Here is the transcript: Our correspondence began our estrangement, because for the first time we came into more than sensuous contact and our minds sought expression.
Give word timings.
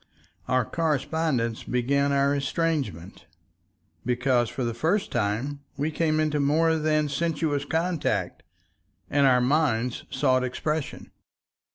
Our 0.47 0.65
correspondence 0.65 1.61
began 1.63 2.11
our 2.11 2.33
estrangement, 2.35 3.27
because 4.03 4.49
for 4.49 4.63
the 4.63 4.73
first 4.73 5.11
time 5.11 5.59
we 5.77 5.91
came 5.91 6.19
into 6.19 6.39
more 6.39 6.75
than 6.77 7.07
sensuous 7.07 7.65
contact 7.65 8.41
and 9.11 9.27
our 9.27 9.41
minds 9.41 10.05
sought 10.09 10.43
expression. 10.43 11.11